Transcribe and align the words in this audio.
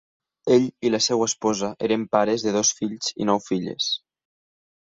Ell 0.53 0.63
i 0.89 0.91
la 0.93 0.99
seva 1.07 1.27
esposa 1.31 1.69
eren 1.89 2.07
pares 2.17 2.47
de 2.47 2.57
dos 2.57 2.73
fills 2.81 3.15
i 3.25 3.29
nou 3.33 3.43
filles. 3.53 3.93